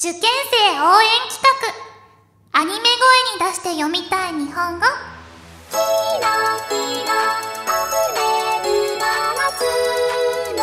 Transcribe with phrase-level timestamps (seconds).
[0.00, 0.26] 受験生
[0.78, 1.42] 応援企
[2.52, 2.60] 画。
[2.60, 2.78] アニメ声
[3.48, 4.86] に出して読みたい日本語。
[5.70, 5.76] キ
[6.22, 6.30] ラ
[6.68, 6.74] キ
[7.04, 7.10] ラ
[7.66, 7.74] 溢
[8.14, 8.22] れ
[8.62, 9.02] る七
[9.58, 9.60] つ
[10.56, 10.62] の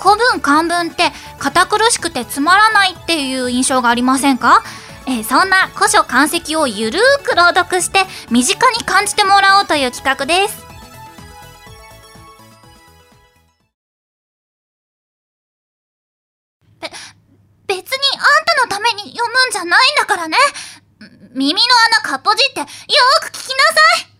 [0.00, 1.10] 古文漢文って
[1.40, 4.62] 堅苦しくてつまらないっていう印象がありませんか？
[5.08, 10.71] えそんな古書漢石をゆるーく朗読して身近に感じてもらおうという企画です。
[18.62, 20.36] のために読むんじゃないんだからね。
[21.34, 21.60] 耳の
[22.02, 24.12] 穴かっぽじってよーく聞きなさい。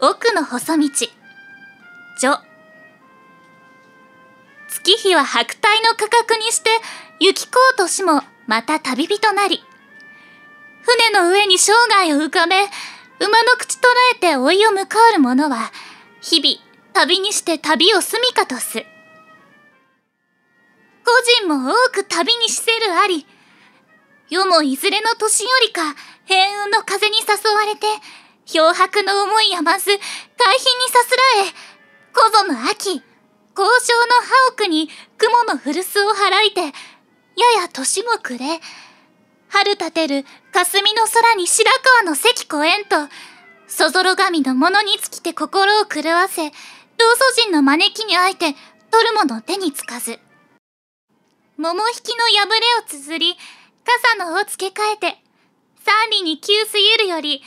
[0.00, 0.88] 奥の細道。
[2.20, 2.38] 序。
[4.68, 6.70] 月日は白帯の価格にして
[7.20, 9.62] 行きこうとしもまた旅人なり。
[10.82, 12.56] 船の上に生涯を浮かべ
[13.20, 13.80] 馬の口捉
[14.14, 15.70] えて老いを迎える者は
[16.20, 16.56] 日々
[16.92, 18.84] 旅にして旅を住みかとす。
[21.08, 23.26] 個人も多く旅にしせるあり
[24.28, 25.94] 世もいずれの年よりか
[26.26, 27.86] 平雲の風に誘われて
[28.44, 30.60] 漂白の思いやまず海浜に
[30.92, 31.52] さすらえ
[32.12, 33.02] こぞの秋交
[33.56, 33.66] 渉の
[34.20, 36.68] 葉奥に雲の古巣を払いてや
[37.62, 38.60] や年も暮れ
[39.48, 41.70] 春立てる霞の空に白
[42.02, 43.10] 川の関越えんと
[43.66, 48.52] そぞろ神のものに尽きて心を狂わせ同祖人の招きにあいて
[48.90, 50.18] 取るもの手につかず。
[51.60, 53.36] 桃引きの破れを綴り
[53.84, 55.18] 傘の尾付け替えて
[55.84, 57.42] 三里に急すゆるより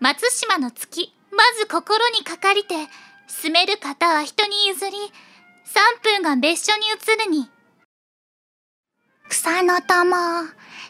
[0.00, 2.74] 松島の月まず心にかかりて
[3.28, 4.96] 住める方は人に譲り
[5.64, 7.48] 三分が別所に移るに。
[9.28, 10.16] 草の友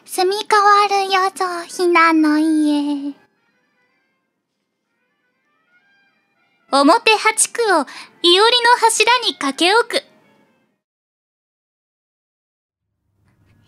[0.05, 3.13] 住み変わるよぞひなの家。
[6.71, 10.15] 表八区をいおりの柱に駆け置く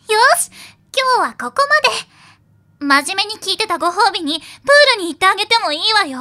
[0.10, 0.50] よし
[0.96, 2.08] 今日はここまで。
[2.80, 6.20] 真面目に聞いてたご褒美にプールに行ってあげてもいいわよ。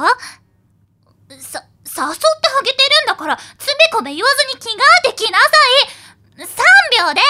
[1.39, 2.27] さ、誘って
[2.59, 5.47] あげてるんだからつべこべ言わずに着替えてきなさ
[6.37, 7.21] い !3 秒で。